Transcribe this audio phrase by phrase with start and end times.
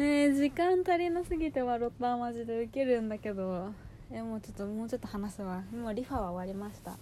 [0.00, 3.70] ねえ時間足りなすぎて笑ったマジでウケるんだけど。
[4.10, 5.62] えもうちょっともうちょっと話すわ。
[5.72, 6.96] もうリファは終わりました。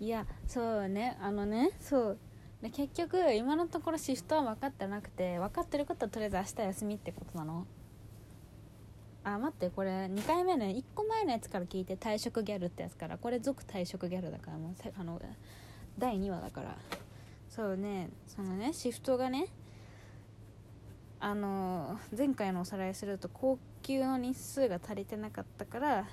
[0.00, 2.18] いやそうねあのねそう。
[2.60, 7.64] で結局今のところシフトは分かってなくて分かってることはとりあえず明日休みってことなの。
[9.22, 13.18] あ待ってこれ2回目ね1個前のやつから聞いて退職ギャルってやつから。
[13.18, 15.22] これ続退職ギャルだからもうあの
[15.96, 16.76] 第2話だから。
[17.48, 19.46] そうねそのねシフトがね
[21.24, 26.04] あの前回のおさらいすると高級の日数が足りてなかったから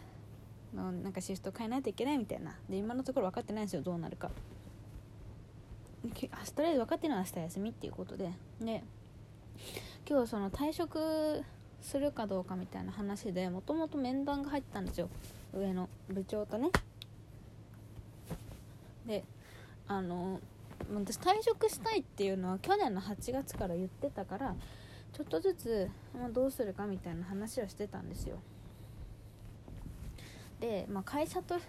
[0.75, 2.55] のなんかシフト変えないといけないみたいな。
[2.69, 3.81] で今のところ分かってないんですよ。
[3.81, 4.29] どうなるか。
[6.31, 8.29] あとりあえず分かってるのは明日休みっていうことで。
[8.61, 8.83] で
[10.07, 11.43] 今日その退職
[11.81, 15.09] するかどうかみたいな話でもともと面談が入ったんですよ。
[15.55, 16.69] 上の部長とね。
[19.07, 19.23] で
[19.87, 20.39] あの
[20.93, 24.55] 私退職したいっていうのは去年の8月から言ってたから
[25.19, 28.37] ちょっとずつ、まあ、どうするかみたいな話をしてたんですよ。
[30.61, 31.59] で、まあ、会社と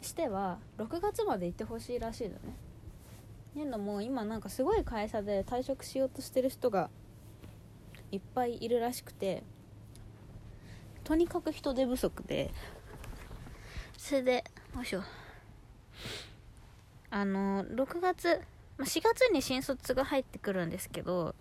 [0.00, 2.38] しては6月まで行ってほしいらしいのね。
[3.50, 6.88] っていうのも今なんかすごい会社で退職しようとしてる人が
[8.10, 9.42] いっぱいいるらしくて
[11.04, 12.50] とにかく人手不足で
[13.98, 14.44] それで
[14.74, 15.02] よいしょ。
[17.10, 18.40] あの6月
[18.78, 21.34] 4月に新卒が入ってくるんですけど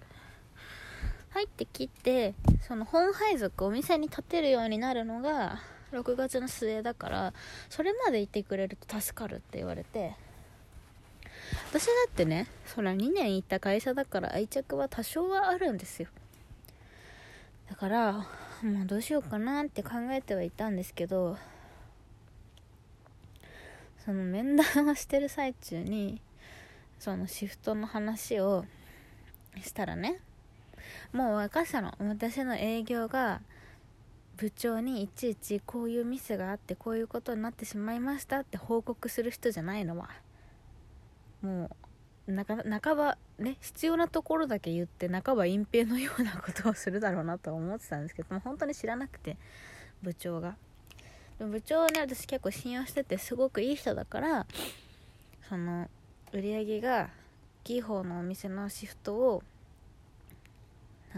[1.43, 2.33] 入ってきて
[2.65, 5.59] その本配属お店に立てるようになるのが
[5.91, 7.33] 6月の末だから
[7.69, 10.15] それまでいてくれると助かるって言われて。
[11.69, 16.07] 私だってねそら2年行った会社だから愛着は多少はあるんですよ。
[17.69, 18.13] だから
[18.61, 21.37] もうどうしようかなって考えてはいたんですけど
[24.05, 26.21] その面談をしてる最中に
[26.99, 28.65] そのシフトの話を
[29.61, 30.19] したらね
[31.13, 33.41] もう分かったの私の営業が
[34.37, 40.09] 部長にいちいちこういうミスがあってこういうことになってしまいましたって報告する人じゃないのは。
[41.41, 41.69] も
[42.27, 49.37] う半ばね必要なところだけ言って半ば隠蔽のようなことをするだろうなと思ってたんですけども本当に知らなくて
[50.01, 50.55] 部長が。
[51.39, 54.45] 部長はね私結構信用しててすごくいい人だから
[55.49, 55.89] その
[56.31, 57.09] 売り上げが
[57.63, 59.43] 大きい方のお店のシフトを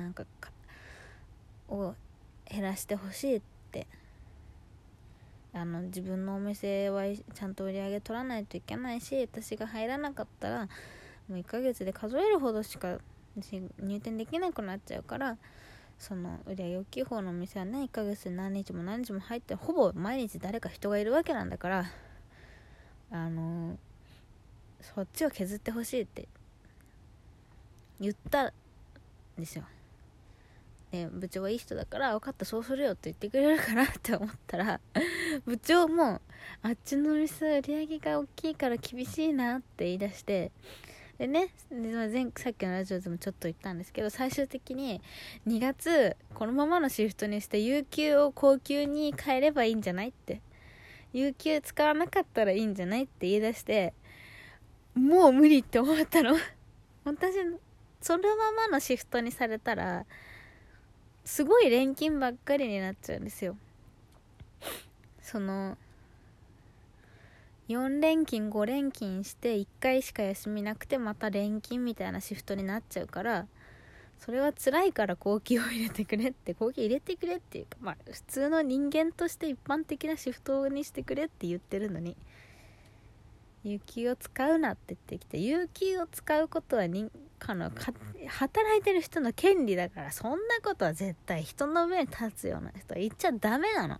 [0.01, 0.23] なんか
[1.69, 1.95] を
[2.49, 3.41] 減らしてほしいっ
[3.71, 3.87] て。
[5.55, 10.67] あの自分のお店はちゃんと売り上げ取らないといけないし私が入らなかったら
[11.29, 12.97] もう1ヶ月で数えるほどしか
[13.37, 15.37] 入店できなくなっちゃうから
[15.97, 21.85] その売り上げ大きい方のお店はね1ヶ月で何日も何日も入ってほぼ毎日誰か人がいるわけなんだから
[23.11, 23.77] あの
[24.81, 26.27] そっちを削ってほしいって
[28.01, 28.51] 言ったん
[29.37, 29.63] ですよ。
[30.91, 34.79] ね、部長はいい人だから分かったそうするよって言ってくれるかなって思ったら
[35.45, 36.21] 部長も
[36.61, 40.51] あっちの店売り上げが大きいから厳しいなって言い出して
[41.17, 45.01] でね前さっきのラジオでもちょっと言ったんですけど最終的に
[45.47, 50.41] 2月このままのシフトにして有給を高級に変えればいいんじゃないって。
[51.15, 53.93] 有給使わなかったらいいんじゃないって言い出して
[54.93, 56.35] もう無理って思ったの。
[57.05, 57.35] 私
[58.01, 60.05] そのままのシフトにされたら
[61.25, 63.57] すごい錬金ばっかりになっちゃうんですよ。
[65.21, 65.75] その
[67.67, 73.47] 4連勤5連勤して1回しか休みなくてまた連勤みたいなシフトになっちゃうから
[74.19, 82.15] それは辛いから後期を入れてくれって後期入れてくれっていうかまあ普通の人間として一般的なシフトにしてくれって言ってるのに
[83.65, 87.91] 有給を使うなって言ってきて有給を使うことは人かのか
[88.27, 93.99] 働いてる人の権利だからそんなことは絶対人の上に立つような人は言っちゃダメなの。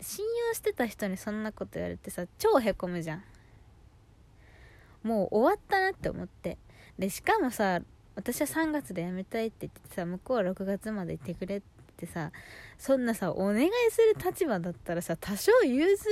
[0.00, 3.24] 信用してた人にそんなこと言われてさ超へこむじゃん。
[5.04, 6.58] もう終わったなって思って。
[6.98, 7.80] でしかもさ
[8.16, 11.62] 私は3月で辞めたいって言ってさ向こうは6月までいてくれっ
[11.96, 12.32] てさ
[12.78, 16.08] そんなさお願いする立場だったらさ多少融通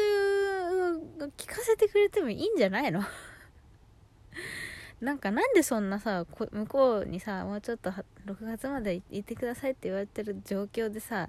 [1.36, 3.02] 聞かせてくれてもいいんじゃないの？
[5.00, 8.04] なんかなんでそんなさ向こうにさもうちょっと6
[8.40, 11.28] 月までいてくださいって言われてる状況でさ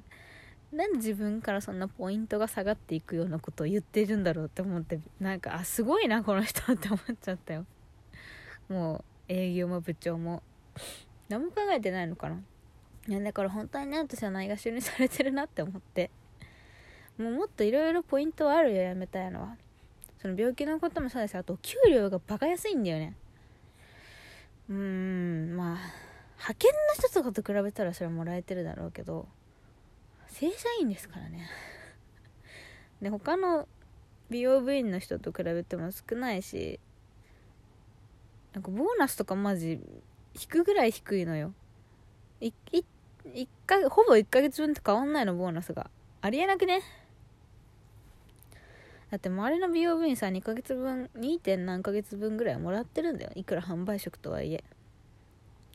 [0.72, 7.66] なんで自分からそんなポイントが下がっていくようなことを言ってるんだろうって思ってなんかあすごいなこの人って思っちゃったよ。
[8.70, 10.42] もう営業も部長も。
[11.30, 12.42] 何も考えてないのかな？
[13.08, 16.12] いやだから本当にね私はないがしろにされてるなって思って。
[17.18, 19.58] もうもっといろいろポイントはあるよやめたいのは。
[20.26, 21.38] その病気のこともそうです。
[21.38, 23.14] あと給料がバカ安いんだよね。
[24.68, 25.78] うーんまあ
[26.40, 29.28] 派遣の人とかと比べたらそれはもらえてるだろうけど
[30.28, 31.48] 正社員ですからね。
[33.04, 33.68] で他の
[34.32, 36.80] 美容部員の人と比べても少ないし
[38.54, 39.80] なんかボーナスとかマジ
[40.34, 41.54] 引くぐらい低いのよ。
[42.42, 42.84] いい
[43.26, 45.92] 1かほぼ1ヶ月分と変わんないのボーナスが。
[46.22, 46.82] ありえなくね？
[49.16, 51.40] だって周りの美容部員さん2ヶ月分 2.
[51.40, 54.62] 点何ヶ月分ぐらいもらってるんだよいくら販売職とはいえ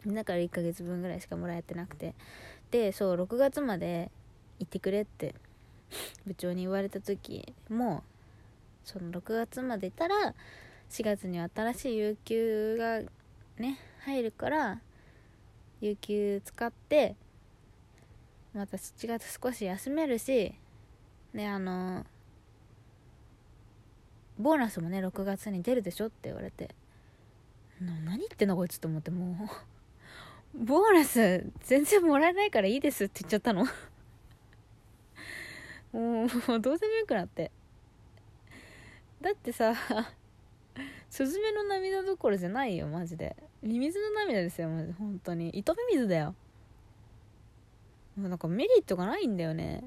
[0.06, 2.14] だから1ヶ月分ぐらいしかもらえてなくて
[2.70, 4.10] でそう6月まで
[4.58, 5.34] 行ってくれって
[6.26, 8.02] 部長に言われた時も
[8.84, 10.34] その6月までいたら
[10.90, 13.00] 4月に新しい有給が
[13.56, 14.80] ね入るから
[15.80, 17.16] 有給使って
[18.52, 20.54] また7月少し休めるし
[21.32, 22.04] であの
[24.40, 26.74] ボーナスもね6月に出るでしょって言われて。
[27.80, 29.48] 何言ってんのこいつと思っても
[30.54, 30.54] う。
[30.64, 33.64] ボーナス全然もらえないからいいですって言っちゃったの。
[35.92, 37.50] もうどうでもよくなって。
[39.20, 39.74] だってさ
[41.10, 43.36] スズメの涙どころじゃないよマジで。
[43.62, 45.50] ミミズの涙ですよマジ本当に。
[45.50, 46.34] 糸ミミズだよ。
[48.16, 49.84] なんかメリットがないんだよね。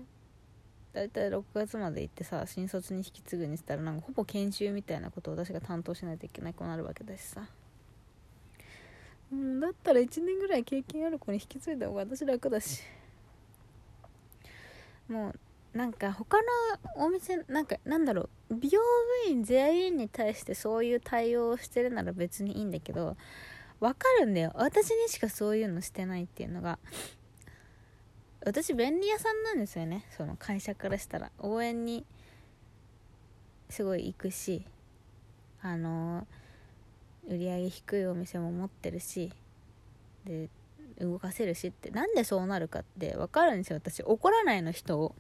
[0.94, 7.48] だいたい6月まで行ってさ新卒に引き継ぐにしたらなんかほぼ研修みたいなことを私が担当しないといけなくなるわけだしさ。
[9.32, 12.82] うんだったら1年ぐらい経験ある子に引き継いだ方が私楽だし。
[15.10, 16.44] もうなんか他の
[17.04, 18.80] お店なんかなんだろう美容
[19.26, 23.18] 部員全員に対してそういう対応をしてるなら別にいいんだけど
[23.80, 24.52] わかるんだよ。
[24.56, 26.78] 私にしかそういうのしてないっていうのが。
[28.46, 30.06] 私便利屋さんなんですよね。
[30.16, 31.32] その会社からしたら。
[31.40, 32.06] 応援に
[33.70, 34.66] すごい行くし
[35.62, 36.28] あの
[37.28, 39.32] 売り上げ低いお店も持ってるし
[40.26, 40.50] で
[41.00, 41.90] 動かせるしって。
[41.90, 43.78] なんでそうなるかって分かるんですよ。
[43.78, 45.16] 私怒らないの人を。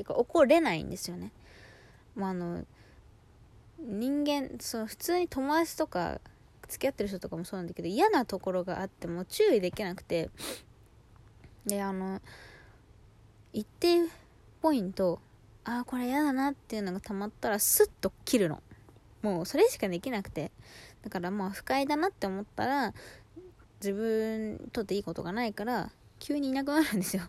[0.00, 1.30] ていうか怒れないんですよね。
[2.14, 2.64] もうあの
[3.78, 6.20] 人間その普通に友達とか
[6.68, 10.30] 付き合ってる人とかもそうなんだけど嫌なところがあっても注意できなくて
[11.70, 12.20] であの
[13.52, 14.08] 一定
[14.60, 15.20] ポイント
[15.64, 18.62] ああこれ嫌だなっていうのがたまったらスッと切るの。
[19.22, 20.50] もうそれしかできなくて。
[21.02, 22.92] だからまあ不快だなって思ったら
[23.80, 27.22] 自分にとっていいことがないから急にいなくなるんですよ。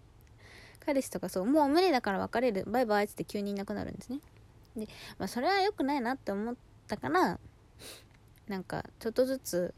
[0.84, 2.64] 彼氏とかそうもう無理だから別れる。
[2.66, 4.20] バイバイって急にいなくなるんですね。
[4.76, 7.38] で、まあ、それは良くないなって思ったから
[8.46, 9.74] なんかちょっとずつ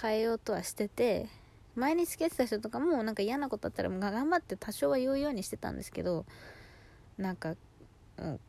[0.00, 1.28] 変えようとはしてて
[1.76, 6.26] 前に付き合ってた人とかもなんか嫌なことあったらもう頑張って多少は言うようにしてたんですけど
[7.18, 7.54] なんか、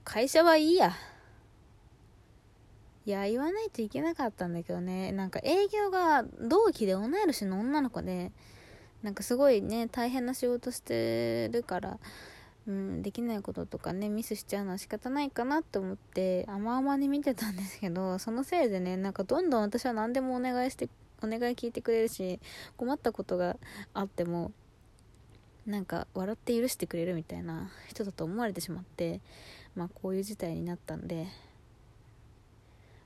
[0.04, 0.94] 会社はいいや。
[3.06, 5.14] いや言わないといけなかったんだけどね。
[5.14, 8.34] なんか営業が同期で同い年の女の子で
[9.02, 12.00] なんかすごいね大変な仕事してるから
[12.68, 20.90] うん、できないこととかねミスしちゃうのは仕方ないかなと思って甘々に見てたんですけどそのせいでねなんかどんどん私は何でもお願いして
[21.24, 22.40] お願い聞いてくれるし
[22.78, 23.58] 困ったことが
[23.94, 24.52] あっても
[25.66, 29.20] なんか笑って許してくれるみたいな人だと思われてしまって
[29.76, 31.28] まあこういう事態になったんで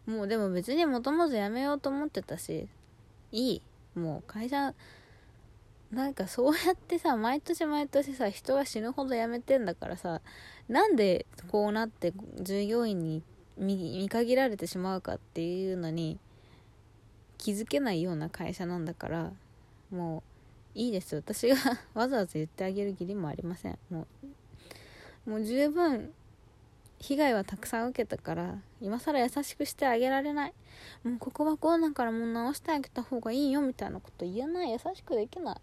[0.05, 2.67] もうでも別にもともと辞めようと思ってたし
[3.31, 3.61] いい
[3.95, 4.73] もう会社
[5.91, 10.21] なんかそうやってさ毎年毎年さ人が死ぬほど辞めてんだからさ
[10.69, 13.23] なんでこうなって従業員に
[13.57, 16.18] 見限られてしまうかっていうのに
[17.42, 19.31] 気づけないような会社なんだから
[19.90, 20.21] も
[20.76, 21.16] ういいです。
[21.16, 21.56] 私が
[21.95, 23.80] わざわざ言ってあげる義理もありません。
[23.90, 24.06] も
[25.26, 26.14] うもう十分
[27.00, 30.54] 被害はたくさん受けたから今更優しくしてあげられない。
[31.04, 34.71] もうここはこうだからもう直してあげた方がいいよみたいなこと言えない。
[34.71, 35.60] 優しくできな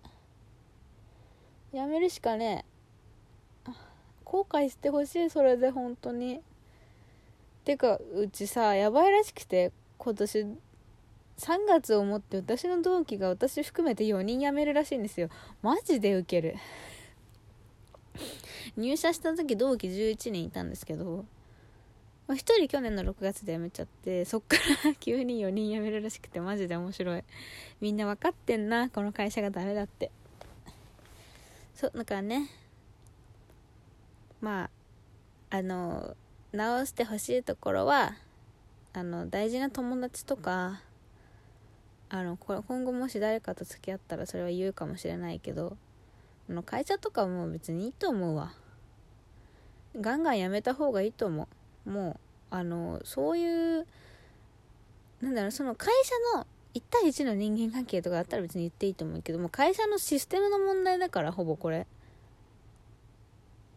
[1.72, 1.76] い。
[1.76, 2.64] やめるしかね
[3.68, 3.70] え。
[4.24, 6.42] 後悔してほしいそれで本当に。
[7.64, 10.58] てかうちさやばいらしくて今年
[11.38, 15.28] 3月をもって私の同期が私含めて4人辞めるらしいんですよ。
[15.62, 16.56] マジでウケる。
[18.76, 21.24] 入社した時同期11人いたんですけど、
[22.26, 27.24] 1人去年の6月で辞めちゃってそっから急に4人辞めるらしくてマジで面白い。
[27.80, 30.10] みんな分かってんなこの会社がダメだって。
[31.74, 32.50] そうだからね
[34.40, 34.68] ま
[35.50, 36.16] ああの
[36.50, 38.16] 直してほしいところは
[38.92, 40.82] あの大事な友達とか
[42.10, 45.76] あのこれ今後もし誰かと付き合ったらそれは言うかもしれないけど
[46.48, 48.52] あの会社とかも別にいいと思うわ。
[50.00, 51.48] ガンガンやめた方がいいと思
[51.86, 51.90] う。
[51.90, 53.86] もうあのそういう
[55.20, 55.92] なんだろうその会
[56.32, 61.86] 社の1対1の人間関係とかあったら別に言っていいと思うけども会社のシステムの問題だからほぼこれ。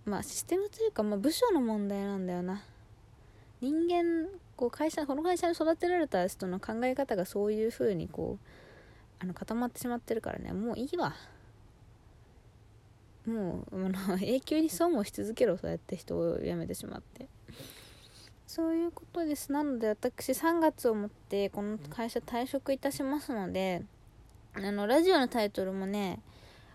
[0.06, 2.64] まあシステムというか、まあ、部署の問題なんだよな。
[3.62, 8.46] 人間こう会社この会社に育てられた人の考え方がそういう風にこう
[9.24, 10.52] あの固まってしまってるからね。
[10.52, 11.16] もういいわ。
[13.26, 15.58] もうあの 永久に損をし続けろ。
[15.58, 17.28] そうやって人を辞めてしまって。
[18.48, 19.52] そういうことです。
[19.52, 23.84] なので私3月をもってこの会社退職いたしますので
[24.54, 26.20] あのラジオのタイトルもね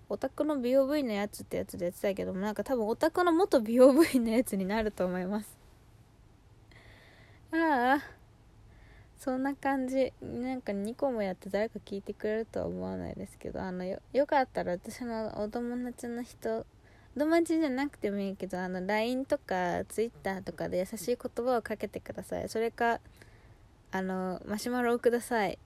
[0.08, 5.55] オタクの美容部員のやつってやつでやってたけどもなんか多分オタクの元美容部員のやつになると思います。
[7.52, 8.16] ああ。
[9.18, 10.12] そんな感じ。
[10.20, 16.66] なんか2個もやって誰か聞いてくれるとは思わないですけどあのよかったら私のお友達の人
[17.16, 22.48] お友達じゃなくてもいいけどあの LINE とか Twitter とかで優しい言葉をかけてください。
[22.48, 23.00] それか
[23.90, 25.58] あのマシュマロをください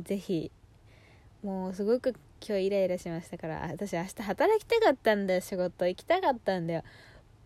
[0.00, 0.50] ぜひ
[1.42, 5.40] もうすごく今日イライラしましたから私明日働きたかったんだよ。
[5.40, 6.82] 仕事行きたかったんだよ。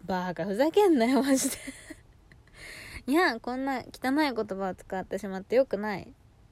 [0.04, 1.56] バーカふざけんなよマジで。
[3.06, 3.12] い。
[3.12, 6.08] やこんな汚い言葉を使ってしまってよくない。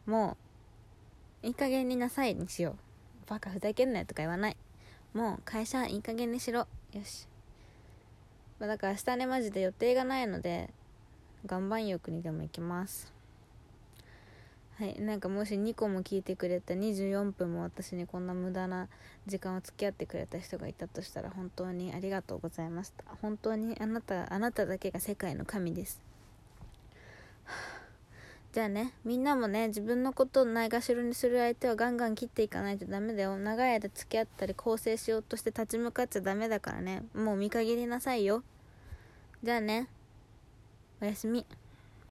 [0.07, 0.37] も
[1.43, 3.31] ういい加減になさいにしよう。
[3.31, 4.57] バカふざけんなよとか言わない。
[5.15, 6.61] もう会社いい加減にしろ。
[6.61, 7.27] よし。
[8.59, 10.71] だから明日ねマジで予定がないので
[11.49, 13.13] 岩盤浴にでも行きます。
[14.77, 15.01] はい。
[15.01, 18.89] なんかもし2個も聞いてくれた24分も私にこんな無駄な
[19.27, 23.05] 時間を付き合ってくれた人がいたとしたら本当にありがとうございました。
[23.23, 26.10] 本当にあなたあなただけが世界の神です。
[28.53, 33.39] じゃあねみんなもね自分のことをないがしろにする相手はガンガン切っていかないとダメだよ。
[33.39, 37.05] 長い間付き合ったり構成しようとして立ち向かっちゃダメだからね。
[37.15, 38.43] もう見限りなさいよ。
[39.45, 39.89] じゃあね。
[41.01, 41.47] おやすみ。